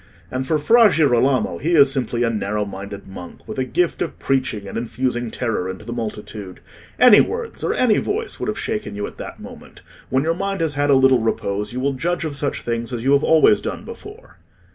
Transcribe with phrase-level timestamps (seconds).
[0.31, 4.17] And for Fra Girolamo, he is simply a narrow minded monk, with a gift of
[4.17, 6.59] preaching and infusing terror into the multitude.
[6.99, 9.81] Any words or any voice would have shaken you at that moment.
[10.09, 13.03] When your mind has had a little repose, you will judge of such things as
[13.03, 14.37] you have always done before."